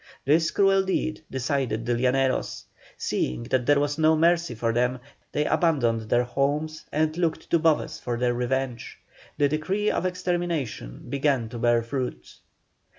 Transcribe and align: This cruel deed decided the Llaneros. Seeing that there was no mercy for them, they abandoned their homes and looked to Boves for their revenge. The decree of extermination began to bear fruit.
This 0.25 0.49
cruel 0.49 0.81
deed 0.83 1.21
decided 1.29 1.85
the 1.85 1.93
Llaneros. 1.93 2.63
Seeing 2.97 3.43
that 3.43 3.67
there 3.67 3.79
was 3.79 3.99
no 3.99 4.15
mercy 4.15 4.55
for 4.55 4.73
them, 4.73 4.97
they 5.31 5.45
abandoned 5.45 6.09
their 6.09 6.23
homes 6.23 6.83
and 6.91 7.15
looked 7.19 7.51
to 7.51 7.59
Boves 7.59 7.99
for 7.99 8.17
their 8.17 8.33
revenge. 8.33 8.97
The 9.37 9.47
decree 9.47 9.91
of 9.91 10.07
extermination 10.07 11.07
began 11.07 11.49
to 11.49 11.59
bear 11.59 11.83
fruit. 11.83 12.37